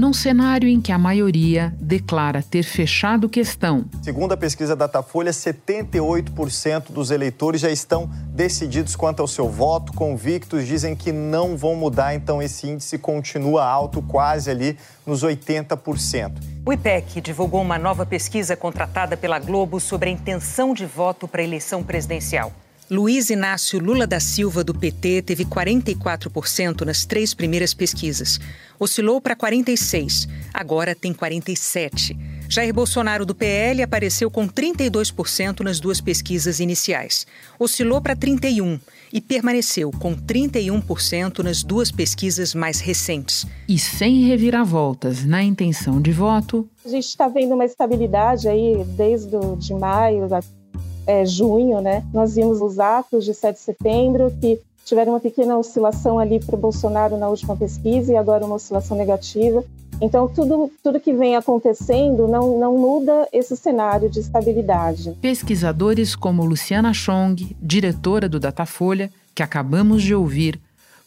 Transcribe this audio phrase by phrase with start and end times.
[0.00, 3.84] num cenário em que a maioria declara ter fechado questão.
[4.02, 10.66] Segundo a pesquisa Datafolha, 78% dos eleitores já estão decididos quanto ao seu voto, convictos,
[10.66, 16.32] dizem que não vão mudar, então esse índice continua alto, quase ali nos 80%.
[16.64, 21.42] O IPEC divulgou uma nova pesquisa contratada pela Globo sobre a intenção de voto para
[21.42, 22.50] a eleição presidencial.
[22.90, 28.40] Luiz Inácio Lula da Silva, do PT, teve 44% nas três primeiras pesquisas.
[28.80, 32.18] Oscilou para 46%, agora tem 47%.
[32.48, 37.28] Jair Bolsonaro, do PL, apareceu com 32% nas duas pesquisas iniciais.
[37.60, 38.80] Oscilou para 31%
[39.12, 43.46] e permaneceu com 31% nas duas pesquisas mais recentes.
[43.68, 46.68] E sem reviravoltas na intenção de voto.
[46.84, 50.26] A gente está vendo uma estabilidade aí desde de maio
[51.06, 55.56] é, junho, né, nós vimos os atos de 7 de setembro, que tiveram uma pequena
[55.56, 59.64] oscilação ali para o Bolsonaro na última pesquisa e agora uma oscilação negativa.
[60.00, 65.16] Então, tudo, tudo que vem acontecendo não, não muda esse cenário de estabilidade.
[65.20, 70.58] Pesquisadores como Luciana Chong, diretora do Datafolha, que acabamos de ouvir,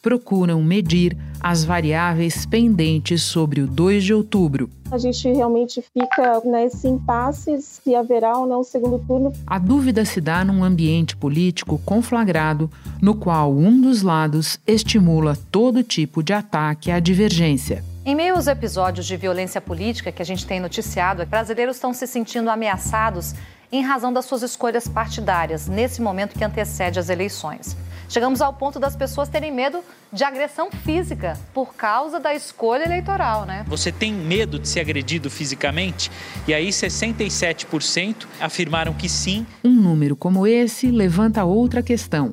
[0.03, 4.69] procuram medir as variáveis pendentes sobre o 2 de outubro.
[4.91, 9.31] A gente realmente fica nesse impasse se haverá ou não o segundo turno.
[9.47, 12.69] A dúvida se dá num ambiente político conflagrado,
[13.01, 17.83] no qual um dos lados estimula todo tipo de ataque à divergência.
[18.05, 22.05] Em meio aos episódios de violência política que a gente tem noticiado, brasileiros estão se
[22.05, 23.33] sentindo ameaçados
[23.71, 27.77] em razão das suas escolhas partidárias nesse momento que antecede as eleições.
[28.13, 29.79] Chegamos ao ponto das pessoas terem medo
[30.11, 33.65] de agressão física por causa da escolha eleitoral, né?
[33.67, 36.11] Você tem medo de ser agredido fisicamente?
[36.47, 39.47] E aí 67% afirmaram que sim.
[39.63, 42.31] Um número como esse levanta outra questão.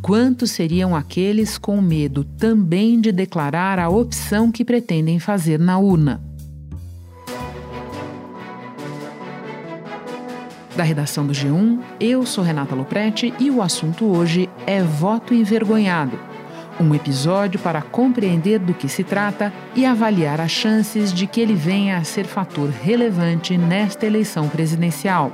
[0.00, 6.27] Quantos seriam aqueles com medo também de declarar a opção que pretendem fazer na urna?
[10.78, 16.16] Da redação do G1, eu sou Renata Loprete e o assunto hoje é voto envergonhado.
[16.80, 21.54] Um episódio para compreender do que se trata e avaliar as chances de que ele
[21.54, 25.32] venha a ser fator relevante nesta eleição presidencial.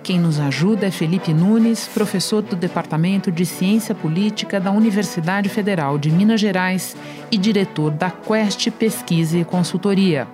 [0.00, 5.98] Quem nos ajuda é Felipe Nunes, professor do Departamento de Ciência Política da Universidade Federal
[5.98, 6.96] de Minas Gerais
[7.32, 10.28] e diretor da Quest Pesquisa e Consultoria.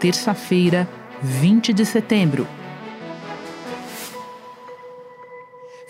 [0.00, 0.88] Terça-feira,
[1.22, 2.59] 20 de setembro.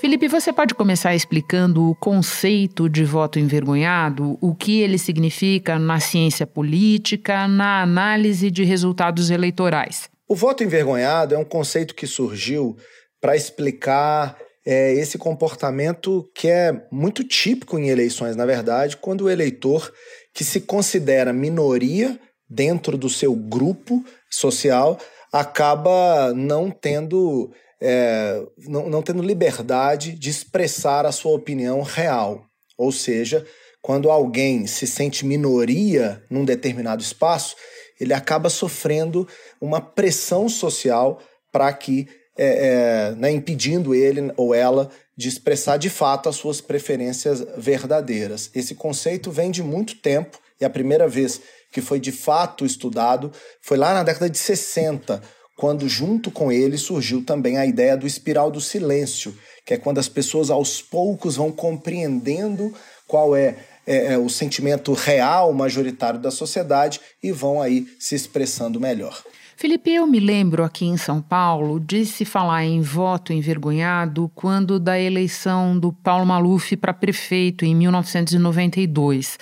[0.01, 6.01] Felipe, você pode começar explicando o conceito de voto envergonhado, o que ele significa na
[6.01, 10.09] ciência política, na análise de resultados eleitorais?
[10.27, 12.79] O voto envergonhado é um conceito que surgiu
[13.21, 19.31] para explicar é, esse comportamento que é muito típico em eleições, na verdade, quando o
[19.31, 19.93] eleitor
[20.33, 22.19] que se considera minoria
[22.49, 24.99] dentro do seu grupo social
[25.31, 32.45] acaba não tendo é, não, não tendo liberdade de expressar a sua opinião real.
[32.77, 33.47] Ou seja,
[33.81, 37.57] quando alguém se sente minoria num determinado espaço,
[37.99, 39.27] ele acaba sofrendo
[39.61, 41.21] uma pressão social
[41.53, 46.61] para que, é, é, né, impedindo ele ou ela de expressar de fato as suas
[46.61, 48.51] preferências verdadeiras.
[48.55, 51.41] Esse conceito vem de muito tempo e a primeira vez
[51.73, 53.31] que foi de fato estudado
[53.61, 55.23] foi lá na década de 60,
[55.61, 59.99] quando junto com ele surgiu também a ideia do espiral do silêncio, que é quando
[59.99, 62.73] as pessoas aos poucos vão compreendendo
[63.07, 63.57] qual é,
[63.87, 69.23] é, é o sentimento real majoritário da sociedade e vão aí se expressando melhor.
[69.61, 74.81] Felipe, eu me lembro aqui em São Paulo de se falar em voto envergonhado quando
[74.81, 79.39] da eleição do Paulo Maluf para prefeito em 1992.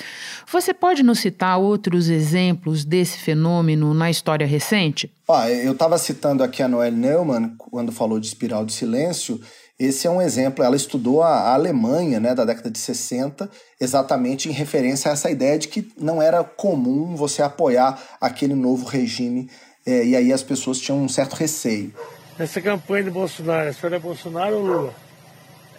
[0.50, 5.08] Você pode nos citar outros exemplos desse fenômeno na história recente?
[5.30, 9.40] Ah, eu estava citando aqui a Noelle Neumann quando falou de espiral de silêncio.
[9.78, 10.64] Esse é um exemplo.
[10.64, 13.48] Ela estudou a Alemanha, né, da década de 60,
[13.80, 18.84] exatamente em referência a essa ideia de que não era comum você apoiar aquele novo
[18.84, 19.48] regime
[19.88, 21.94] é, e aí as pessoas tinham um certo receio.
[22.38, 24.94] Essa campanha de Bolsonaro, a senhora é Bolsonaro ou Lula?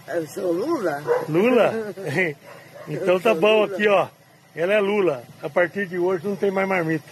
[0.07, 1.03] Eu sou Lula.
[1.29, 1.93] Lula?
[2.89, 4.07] então tá bom aqui, ó.
[4.55, 5.23] Ela é Lula.
[5.43, 7.07] A partir de hoje não tem mais marmita.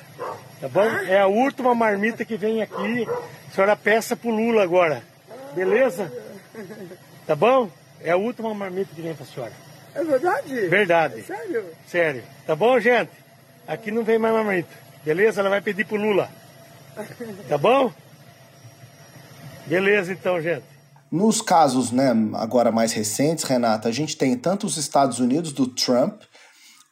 [0.59, 0.81] Tá bom?
[0.81, 1.05] Ah?
[1.07, 3.07] É a última marmita que vem aqui.
[3.07, 5.03] A senhora peça pro Lula agora.
[5.53, 6.11] Beleza?
[7.27, 7.69] Tá bom?
[8.01, 9.53] É a última marmita que vem pra senhora.
[9.93, 10.67] É verdade?
[10.67, 11.19] Verdade.
[11.19, 11.65] É sério?
[11.87, 12.23] Sério.
[12.47, 13.11] Tá bom, gente?
[13.67, 14.73] Aqui não vem mais marmita.
[15.05, 15.41] Beleza?
[15.41, 16.29] Ela vai pedir pro Lula.
[17.47, 17.91] Tá bom?
[19.65, 20.63] Beleza, então, gente.
[21.11, 25.67] Nos casos, né, agora mais recentes, Renata, a gente tem tanto os Estados Unidos do
[25.67, 26.21] Trump,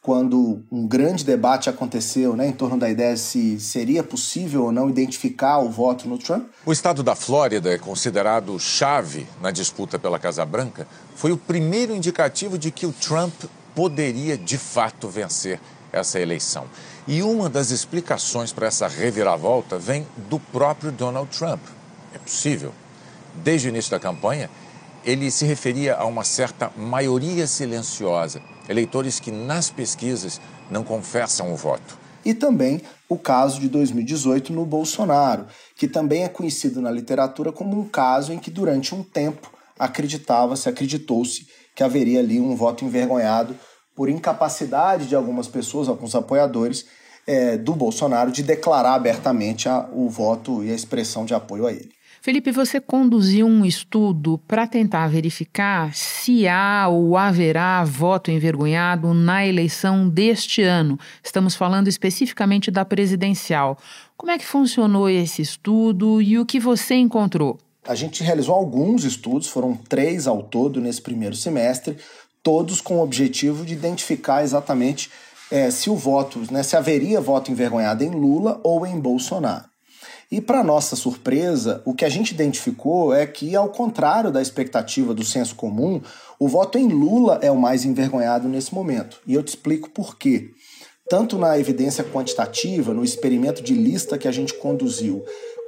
[0.06, 4.70] quando um grande debate aconteceu né, em torno da ideia de se seria possível ou
[4.70, 6.46] não identificar o voto no Trump.
[6.64, 10.86] O estado da Flórida é considerado chave na disputa pela Casa Branca.
[11.16, 13.34] Foi o primeiro indicativo de que o Trump
[13.74, 15.60] poderia de fato vencer
[15.92, 16.66] essa eleição.
[17.08, 21.60] E uma das explicações para essa reviravolta vem do próprio Donald Trump.
[22.12, 22.72] É possível.
[23.32, 24.50] Desde o início da campanha,
[25.04, 31.56] ele se referia a uma certa maioria silenciosa, eleitores que nas pesquisas não confessam o
[31.56, 31.96] voto.
[32.24, 37.78] E também o caso de 2018 no Bolsonaro, que também é conhecido na literatura como
[37.78, 39.48] um caso em que durante um tempo
[39.78, 43.54] acreditava-se, acreditou-se que haveria ali um voto envergonhado
[43.94, 46.84] por incapacidade de algumas pessoas, alguns apoiadores
[47.26, 51.72] é, do Bolsonaro, de declarar abertamente a, o voto e a expressão de apoio a
[51.72, 51.96] ele.
[52.26, 59.46] Felipe, você conduziu um estudo para tentar verificar se há ou haverá voto envergonhado na
[59.46, 60.98] eleição deste ano.
[61.22, 63.78] Estamos falando especificamente da presidencial.
[64.16, 67.58] Como é que funcionou esse estudo e o que você encontrou?
[67.86, 71.96] A gente realizou alguns estudos, foram três ao todo nesse primeiro semestre,
[72.42, 75.10] todos com o objetivo de identificar exatamente
[75.50, 79.64] é, se o voto, né, se haveria voto envergonhado em Lula ou em Bolsonaro.
[80.30, 85.14] E, para nossa surpresa, o que a gente identificou é que, ao contrário da expectativa
[85.14, 86.00] do senso comum,
[86.38, 89.20] o voto em Lula é o mais envergonhado nesse momento.
[89.24, 90.50] E eu te explico por quê.
[91.08, 95.24] Tanto na evidência quantitativa, no experimento de lista que a gente conduziu,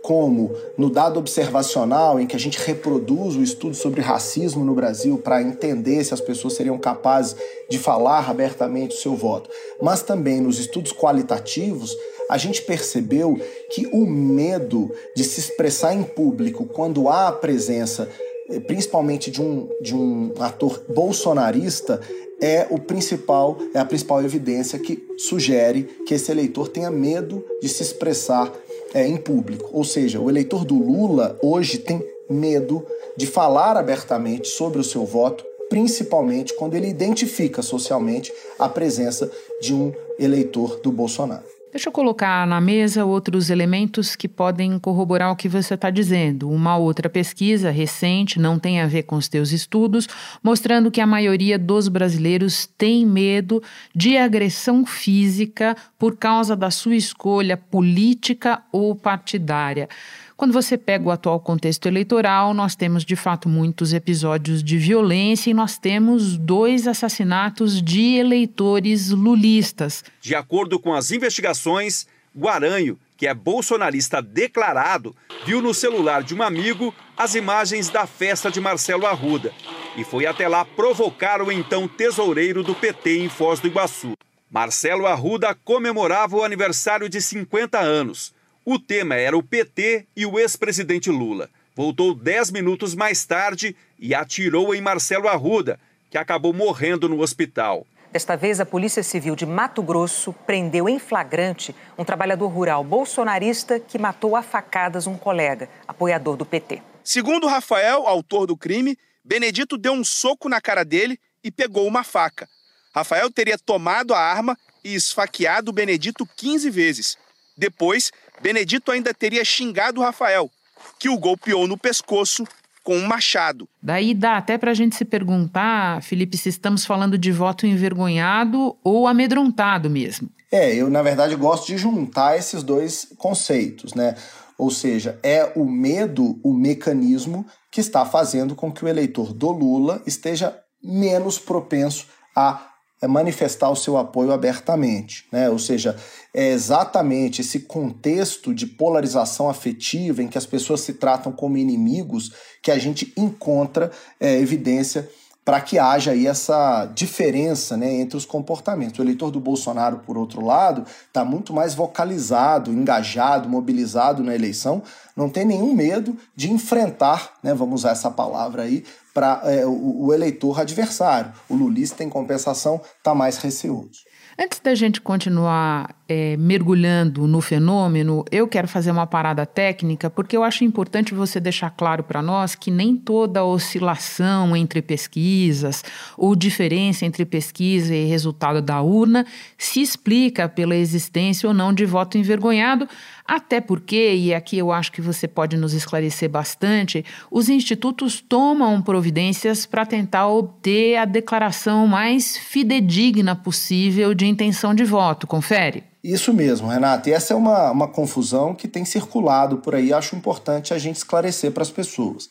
[0.09, 5.19] como no dado observacional, em que a gente reproduz o estudo sobre racismo no Brasil
[5.19, 7.37] para entender se as pessoas seriam capazes
[7.69, 9.51] de falar abertamente o seu voto,
[9.83, 11.95] mas também nos estudos qualitativos,
[12.31, 13.39] a gente percebeu
[13.69, 18.09] que o medo de se expressar em público quando há a presença,
[18.49, 22.01] eh, principalmente de um, de um ator bolsonarista,
[22.41, 27.69] é o principal, é a principal evidência que sugere que esse eleitor tenha medo de
[27.69, 28.51] se expressar
[28.94, 29.70] é, em público.
[29.73, 32.85] Ou seja, o eleitor do Lula hoje tem medo
[33.17, 39.31] de falar abertamente sobre o seu voto, principalmente quando ele identifica socialmente a presença
[39.61, 41.58] de um eleitor do Bolsonaro.
[41.70, 46.50] Deixa eu colocar na mesa outros elementos que podem corroborar o que você está dizendo.
[46.50, 50.09] Uma outra pesquisa recente, não tem a ver com os teus estudos,
[50.43, 53.62] mostrando que a maioria dos brasileiros tem medo
[53.94, 59.91] de agressão física por causa da sua escolha política ou partidária.
[60.38, 65.50] Quando você pega o atual contexto eleitoral, nós temos de fato muitos episódios de violência
[65.50, 70.05] e nós temos dois assassinatos de eleitores lulistas.
[70.20, 72.06] De acordo com as investigações,
[72.38, 75.12] Guaranho, que é bolsonarista declarado,
[75.44, 79.52] viu no celular de um amigo as imagens da festa de Marcelo Arruda
[79.96, 84.12] e foi até lá provocar o então tesoureiro do PT em Foz do Iguaçu.
[84.49, 88.38] Marcelo Arruda comemorava o aniversário de 50 anos.
[88.70, 91.49] O tema era o PT e o ex-presidente Lula.
[91.75, 95.81] Voltou dez minutos mais tarde e atirou em Marcelo Arruda,
[96.11, 97.87] que acabou morrendo no hospital.
[98.12, 103.81] Desta vez, a Polícia Civil de Mato Grosso prendeu em flagrante um trabalhador rural bolsonarista
[103.81, 106.82] que matou a facadas um colega, apoiador do PT.
[107.03, 112.05] Segundo Rafael, autor do crime, Benedito deu um soco na cara dele e pegou uma
[112.05, 112.47] faca.
[112.94, 117.16] Rafael teria tomado a arma e esfaqueado Benedito 15 vezes.
[117.59, 120.50] Depois, Benedito ainda teria xingado Rafael,
[120.99, 122.45] que o golpeou no pescoço
[122.88, 123.68] com um machado.
[123.83, 128.76] Daí dá até para a gente se perguntar, Felipe, se estamos falando de voto envergonhado
[128.83, 130.30] ou amedrontado mesmo.
[130.50, 134.14] É, eu na verdade gosto de juntar esses dois conceitos, né?
[134.57, 139.50] Ou seja, é o medo o mecanismo que está fazendo com que o eleitor do
[139.50, 142.68] Lula esteja menos propenso a
[143.00, 145.49] é manifestar o seu apoio abertamente, né?
[145.49, 145.97] Ou seja,
[146.35, 152.33] é exatamente esse contexto de polarização afetiva em que as pessoas se tratam como inimigos
[152.62, 153.90] que a gente encontra
[154.21, 155.09] é, evidência
[155.49, 158.99] para que haja aí essa diferença né, entre os comportamentos.
[158.99, 164.83] O eleitor do Bolsonaro, por outro lado, está muito mais vocalizado, engajado, mobilizado na eleição,
[165.17, 170.05] não tem nenhum medo de enfrentar, né, vamos usar essa palavra aí, para é, o,
[170.05, 171.33] o, eleitor adversário.
[171.49, 174.02] O lulista, em compensação, está mais receoso.
[174.40, 180.37] Antes da gente continuar é, mergulhando no fenômeno, eu quero fazer uma parada técnica, porque
[180.37, 185.85] eu acho importante você deixar claro para nós que nem toda oscilação entre pesquisas
[186.16, 189.26] ou diferença entre pesquisa e resultado da urna
[189.59, 192.88] se explica pela existência ou não de voto envergonhado,
[193.26, 198.80] até porque, e aqui eu acho que você pode nos esclarecer bastante, os institutos tomam
[198.80, 205.26] providências para tentar obter a declaração mais fidedigna possível de intenção de voto.
[205.26, 205.85] Confere.
[206.02, 207.08] Isso mesmo, Renato.
[207.08, 209.92] E essa é uma, uma confusão que tem circulado por aí.
[209.92, 212.28] Acho importante a gente esclarecer para as pessoas.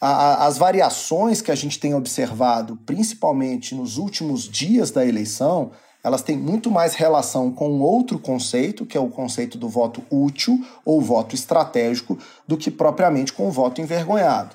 [0.00, 5.70] A, a, as variações que a gente tem observado, principalmente nos últimos dias da eleição,
[6.02, 10.62] elas têm muito mais relação com outro conceito, que é o conceito do voto útil
[10.84, 14.54] ou voto estratégico, do que propriamente com o voto envergonhado.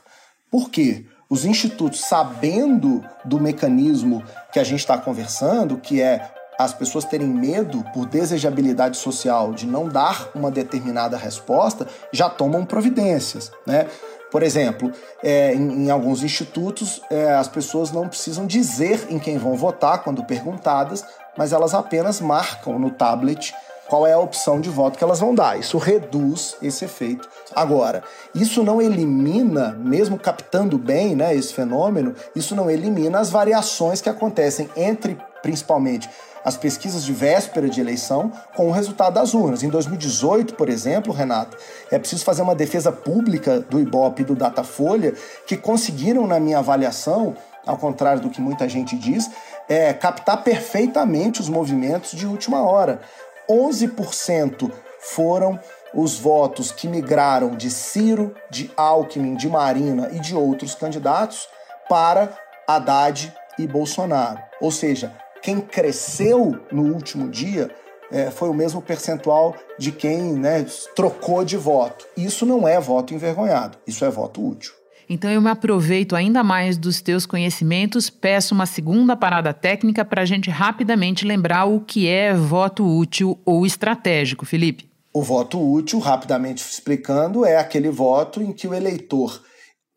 [0.51, 1.05] Por quê?
[1.27, 6.29] Os institutos, sabendo do mecanismo que a gente está conversando, que é
[6.60, 12.66] as pessoas terem medo por desejabilidade social de não dar uma determinada resposta, já tomam
[12.66, 13.88] providências, né?
[14.30, 14.92] Por exemplo,
[15.24, 20.04] é, em, em, alguns institutos, é, as pessoas não precisam dizer em quem vão votar
[20.04, 21.04] quando perguntadas,
[21.38, 23.56] mas elas apenas marcam no tablet
[23.88, 25.58] qual é a opção de voto que elas vão dar.
[25.58, 27.28] Isso reduz esse efeito.
[27.56, 28.04] Agora,
[28.36, 34.10] isso não elimina, mesmo captando bem né, esse fenômeno, isso não elimina as variações que
[34.10, 36.08] acontecem entre, principalmente,
[36.43, 39.63] as pesquisas de véspera de eleição com o resultado das urnas.
[39.63, 41.58] Em 2018, por exemplo, Renato,
[41.91, 45.13] é preciso fazer uma defesa pública do Ibope e do Datafolha
[45.46, 49.29] que conseguiram, na minha avaliação, ao contrário do que muita gente diz,
[49.67, 53.01] é, captar perfeitamente os movimentos de última hora.
[53.50, 55.60] 11% foram
[55.93, 61.48] os votos que migraram de Ciro, de Alckmin, de Marina e de outros candidatos
[61.88, 62.29] para
[62.67, 64.39] Haddad e Bolsonaro.
[64.62, 67.69] Ou seja, quem cresceu no último dia
[68.12, 70.65] é, foi o mesmo percentual de quem né,
[70.96, 72.05] trocou de voto.
[72.17, 74.74] Isso não é voto envergonhado, isso é voto útil.
[75.10, 80.22] Então eu me aproveito ainda mais dos teus conhecimentos, peço uma segunda parada técnica para
[80.22, 84.88] a gente rapidamente lembrar o que é voto útil ou estratégico, Felipe.
[85.12, 89.41] O voto útil, rapidamente explicando, é aquele voto em que o eleitor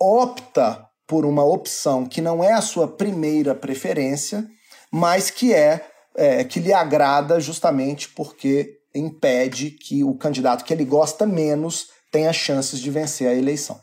[0.00, 4.46] opta por uma opção que não é a sua primeira preferência,
[4.92, 5.84] mas que é,
[6.14, 12.32] é que lhe agrada justamente porque impede que o candidato que ele gosta menos tenha
[12.32, 13.80] chances de vencer a eleição.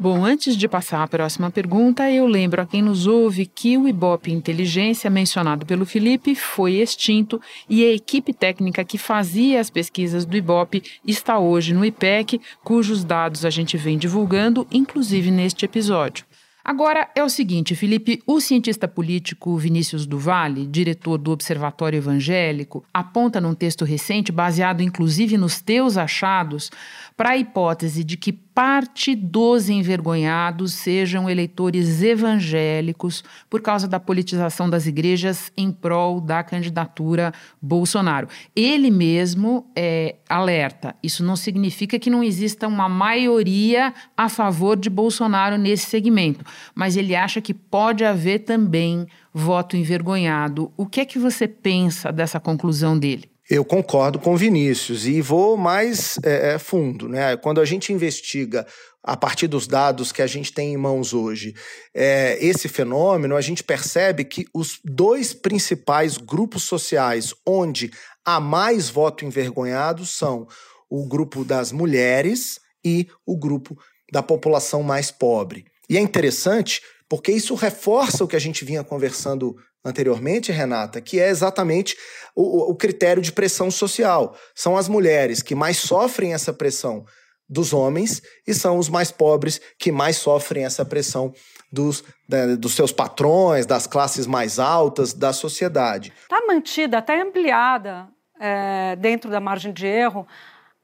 [0.00, 3.88] Bom, antes de passar à próxima pergunta, eu lembro a quem nos ouve que o
[3.88, 10.24] Ibope Inteligência, mencionado pelo Felipe, foi extinto e a equipe técnica que fazia as pesquisas
[10.24, 16.24] do Ibope está hoje no IPEC, cujos dados a gente vem divulgando, inclusive neste episódio.
[16.68, 23.40] Agora é o seguinte, Felipe, o cientista político Vinícius Duvalle, diretor do Observatório Evangélico, aponta
[23.40, 26.70] num texto recente, baseado inclusive nos teus achados,
[27.16, 34.68] para a hipótese de que parte dos envergonhados sejam eleitores evangélicos por causa da politização
[34.68, 38.26] das igrejas em prol da candidatura Bolsonaro.
[38.56, 44.90] Ele mesmo é, alerta: isso não significa que não exista uma maioria a favor de
[44.90, 50.72] Bolsonaro nesse segmento, mas ele acha que pode haver também voto envergonhado.
[50.76, 53.30] O que é que você pensa dessa conclusão dele?
[53.48, 57.08] Eu concordo com Vinícius e vou mais é, é, fundo.
[57.08, 57.34] Né?
[57.38, 58.66] Quando a gente investiga
[59.02, 61.54] a partir dos dados que a gente tem em mãos hoje,
[61.94, 67.90] é, esse fenômeno, a gente percebe que os dois principais grupos sociais onde
[68.22, 70.46] há mais voto envergonhado são
[70.90, 73.78] o grupo das mulheres e o grupo
[74.12, 75.64] da população mais pobre.
[75.88, 81.20] E é interessante porque isso reforça o que a gente vinha conversando anteriormente, Renata, que
[81.20, 81.96] é exatamente
[82.34, 84.36] o, o critério de pressão social.
[84.54, 87.04] São as mulheres que mais sofrem essa pressão
[87.48, 91.32] dos homens e são os mais pobres que mais sofrem essa pressão
[91.72, 96.12] dos, né, dos seus patrões, das classes mais altas da sociedade.
[96.22, 98.08] Está mantida, até ampliada
[98.38, 100.26] é, dentro da margem de erro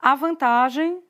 [0.00, 1.00] a vantagem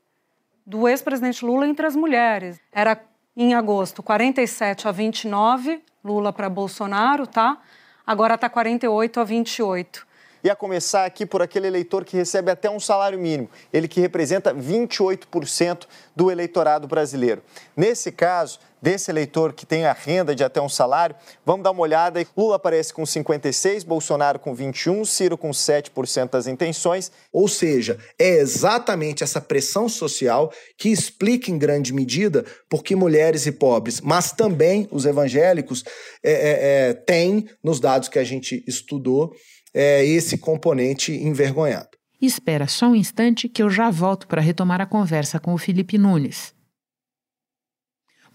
[0.66, 2.58] do ex-presidente Lula entre as mulheres.
[2.72, 3.00] Era
[3.36, 7.58] em agosto 47 a 29 Lula para Bolsonaro, tá?
[8.06, 10.06] Agora está 48 a 28
[10.44, 13.98] e a começar aqui por aquele eleitor que recebe até um salário mínimo, ele que
[13.98, 17.42] representa 28% do eleitorado brasileiro.
[17.74, 21.80] Nesse caso, desse eleitor que tem a renda de até um salário, vamos dar uma
[21.80, 22.22] olhada.
[22.36, 27.10] Lula aparece com 56, Bolsonaro com 21, Ciro com 7% das intenções.
[27.32, 33.52] Ou seja, é exatamente essa pressão social que explica em grande medida porque mulheres e
[33.52, 35.82] pobres, mas também os evangélicos,
[36.22, 39.34] é, é, é, têm, nos dados que a gente estudou,
[39.72, 41.88] é, esse componente envergonhado.
[42.20, 45.96] Espera só um instante que eu já volto para retomar a conversa com o Felipe
[45.96, 46.53] Nunes.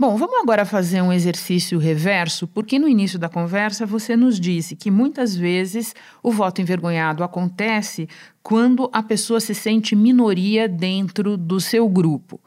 [0.02, 4.74] Bom, vamos agora fazer um exercício reverso, porque no início da conversa você nos disse
[4.74, 8.08] que muitas vezes o voto envergonhado acontece
[8.42, 12.40] quando a pessoa se sente minoria dentro do seu grupo.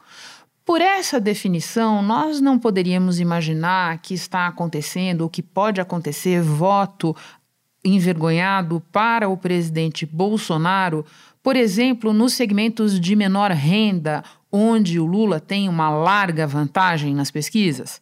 [0.65, 7.15] Por essa definição, nós não poderíamos imaginar que está acontecendo ou que pode acontecer voto
[7.85, 11.05] envergonhado para o presidente Bolsonaro,
[11.43, 17.31] por exemplo, nos segmentos de menor renda, onde o Lula tem uma larga vantagem nas
[17.31, 17.99] pesquisas?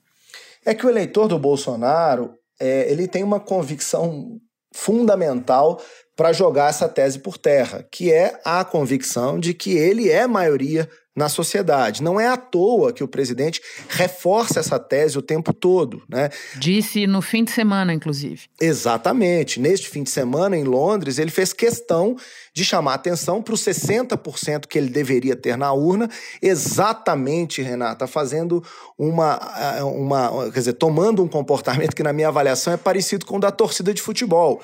[0.65, 4.37] É que o eleitor do Bolsonaro é, ele tem uma convicção
[4.73, 5.81] fundamental
[6.15, 10.87] para jogar essa tese por terra, que é a convicção de que ele é maioria
[11.15, 12.01] na sociedade.
[12.01, 16.29] Não é à toa que o presidente reforça essa tese o tempo todo, né?
[16.55, 18.43] Disse no fim de semana, inclusive.
[18.59, 19.59] Exatamente.
[19.59, 22.15] Neste fim de semana, em Londres, ele fez questão
[22.53, 26.09] de chamar atenção para os 60% que ele deveria ter na urna,
[26.41, 28.63] exatamente, Renata, fazendo
[28.97, 30.49] uma, eh, uma.
[30.51, 33.93] Quer dizer, tomando um comportamento que, na minha avaliação, é parecido com o da torcida
[33.93, 34.61] de futebol.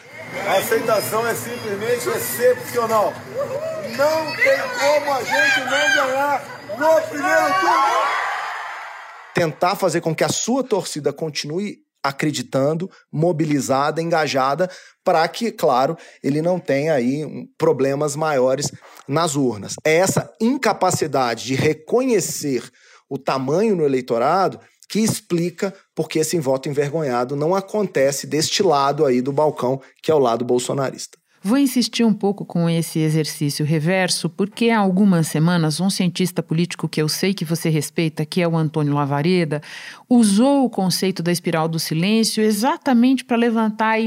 [0.47, 3.13] A aceitação é simplesmente excepcional.
[3.97, 8.17] Não tem como a gente não ganhar no primeiro turno.
[9.33, 14.69] Tentar fazer com que a sua torcida continue acreditando, mobilizada, engajada,
[15.03, 18.71] para que, claro, ele não tenha aí problemas maiores
[19.07, 19.73] nas urnas.
[19.83, 22.63] É essa incapacidade de reconhecer
[23.09, 29.21] o tamanho no eleitorado que explica porque esse voto envergonhado não acontece deste lado aí
[29.21, 31.17] do balcão, que é o lado bolsonarista.
[31.41, 36.89] Vou insistir um pouco com esse exercício reverso, porque há algumas semanas um cientista político
[36.89, 39.61] que eu sei que você respeita, que é o Antônio Lavareda,
[40.09, 43.99] usou o conceito da espiral do silêncio exatamente para levantar a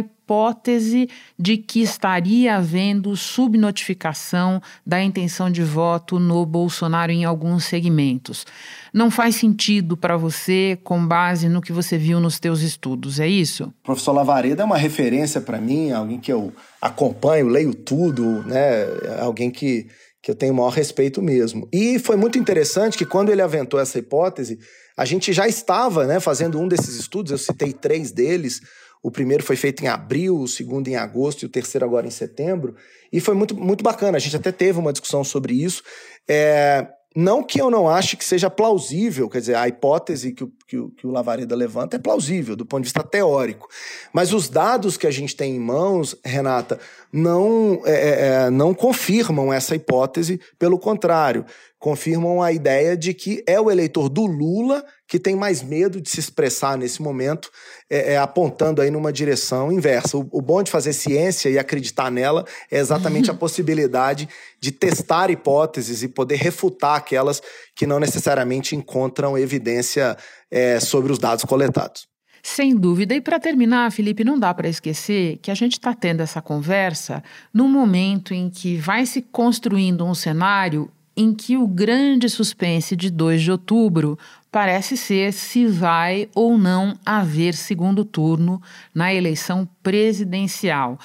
[1.39, 8.47] de que estaria havendo subnotificação da intenção de voto no Bolsonaro em alguns segmentos.
[8.93, 13.27] Não faz sentido para você com base no que você viu nos teus estudos, é
[13.27, 13.65] isso?
[13.65, 18.87] O professor Lavareda é uma referência para mim, alguém que eu acompanho, leio tudo, né?
[19.21, 19.87] Alguém que
[20.23, 21.67] que eu tenho o maior respeito mesmo.
[21.73, 24.59] E foi muito interessante que quando ele aventou essa hipótese,
[24.97, 28.61] a gente já estava né, fazendo um desses estudos, eu citei três deles,
[29.03, 32.11] o primeiro foi feito em abril, o segundo em agosto e o terceiro agora em
[32.11, 32.75] setembro.
[33.13, 34.17] E foi muito, muito bacana.
[34.17, 35.83] A gente até teve uma discussão sobre isso.
[36.29, 40.53] É, não que eu não ache que seja plausível, quer dizer, a hipótese que o,
[40.69, 43.69] que o, que o Lavareda levanta é plausível do ponto de vista teórico.
[44.13, 46.79] Mas os dados que a gente tem em mãos, Renata,
[47.11, 51.47] não, é, é, é não confirmam essa hipótese, pelo contrário
[51.81, 56.09] confirmam a ideia de que é o eleitor do Lula que tem mais medo de
[56.09, 57.51] se expressar nesse momento,
[57.91, 60.17] é, é, apontando aí numa direção inversa.
[60.17, 64.29] O, o, bom de fazer ciência e acreditar nela é exatamente a possibilidade
[64.61, 67.43] de testar hipóteses e poder refutar aquelas
[67.75, 70.17] que não necessariamente encontram evidência
[70.49, 72.07] é, sobre os dados coletados.
[72.41, 73.13] Sem dúvida.
[73.13, 77.21] E para terminar, Felipe, não dá para esquecer que a gente está tendo essa conversa
[77.53, 83.11] num momento em que vai se construindo um cenário em que o grande suspense de
[83.11, 84.19] 2 de outubro
[84.51, 88.61] parece ser se vai ou não haver segundo turno
[88.95, 90.99] na eleição presidencial.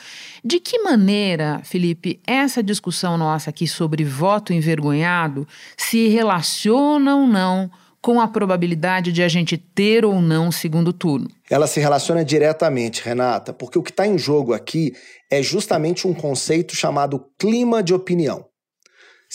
[0.43, 7.69] De que maneira, Felipe, essa discussão nossa aqui sobre voto envergonhado se relaciona ou não
[8.01, 11.27] com a probabilidade de a gente ter ou não segundo turno?
[11.49, 14.93] Ela se relaciona diretamente, Renata, porque o que está em jogo aqui
[15.29, 18.45] é justamente um conceito chamado clima de opinião.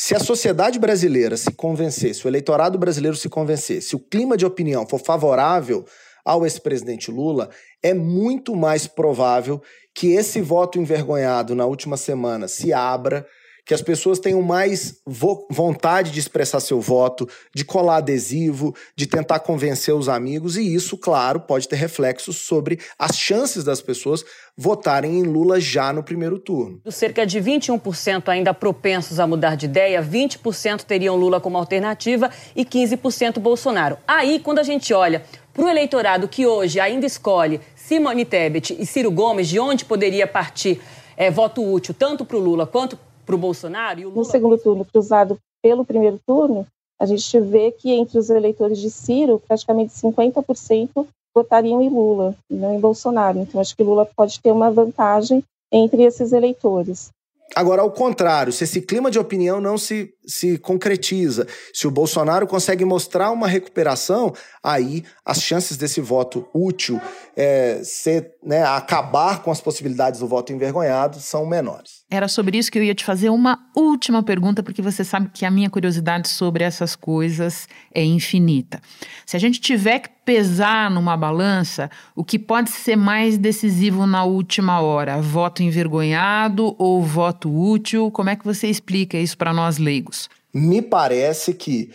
[0.02, 4.34] Se a sociedade brasileira se convencer, se o eleitorado brasileiro se convencer, se o clima
[4.34, 5.84] de opinião for favorável
[6.24, 7.50] ao ex-presidente Lula,
[7.82, 9.62] é muito mais provável
[9.94, 13.26] que esse voto envergonhado na última semana se abra
[13.70, 19.06] que as pessoas tenham mais vo vontade de expressar seu voto, de colar adesivo, de
[19.06, 24.24] tentar convencer os amigos, e isso, claro, pode ter reflexos sobre as chances das pessoas
[24.56, 26.80] votarem em Lula já no primeiro turno.
[26.90, 32.64] Cerca de 21% ainda propensos a mudar de ideia, 20% teriam Lula como alternativa e
[32.64, 33.98] 15% Bolsonaro.
[34.04, 38.84] Aí, quando a gente olha para o eleitorado que hoje ainda escolhe Simone Tebet e
[38.84, 40.80] Ciro Gomes, de onde poderia partir
[41.16, 42.98] é, voto útil tanto para o Lula quanto
[43.30, 44.00] para o Bolsonaro?
[44.00, 44.18] E o Lula...
[44.18, 46.66] No segundo turno, cruzado pelo primeiro turno,
[47.00, 52.74] a gente vê que entre os eleitores de Ciro, praticamente 50% votariam em Lula não
[52.74, 53.38] em Bolsonaro.
[53.38, 57.10] Então, acho que Lula pode ter uma vantagem entre esses eleitores.
[57.54, 62.46] Agora, ao contrário, se esse clima de opinião não se, se concretiza, se o Bolsonaro
[62.46, 64.32] consegue mostrar uma recuperação,
[64.62, 67.00] aí as chances desse voto útil
[67.36, 72.04] é, ser, né, acabar com as possibilidades do voto envergonhado são menores.
[72.08, 75.44] Era sobre isso que eu ia te fazer uma última pergunta, porque você sabe que
[75.44, 78.80] a minha curiosidade sobre essas coisas é infinita.
[79.26, 84.24] Se a gente tiver que pesar numa balança, o que pode ser mais decisivo na
[84.24, 88.10] última hora, voto envergonhado ou voto útil?
[88.10, 90.28] Como é que você explica isso para nós leigos?
[90.52, 91.90] Me parece que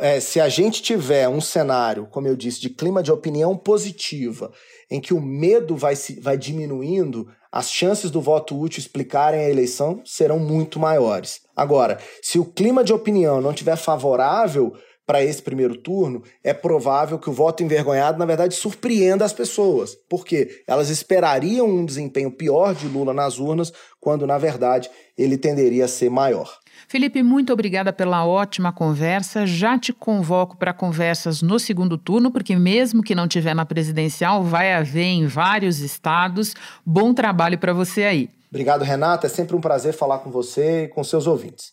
[0.00, 4.50] é, se a gente tiver um cenário, como eu disse, de clima de opinião positiva,
[4.90, 9.48] em que o medo vai, se, vai diminuindo, as chances do voto útil explicarem a
[9.48, 11.42] eleição serão muito maiores.
[11.54, 14.74] Agora, se o clima de opinião não estiver favorável
[15.06, 19.96] para esse primeiro turno, é provável que o voto envergonhado, na verdade, surpreenda as pessoas,
[20.08, 25.84] porque elas esperariam um desempenho pior de Lula nas urnas, quando, na verdade, ele tenderia
[25.84, 26.58] a ser maior.
[26.88, 29.46] Felipe, muito obrigada pela ótima conversa.
[29.46, 34.42] Já te convoco para conversas no segundo turno, porque mesmo que não tiver na presidencial,
[34.42, 36.54] vai haver em vários estados.
[36.84, 38.30] Bom trabalho para você aí.
[38.50, 39.26] Obrigado, Renata.
[39.26, 41.72] É sempre um prazer falar com você e com seus ouvintes.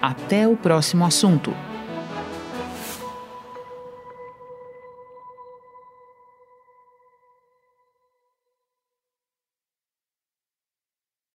[0.00, 1.52] Até o próximo assunto.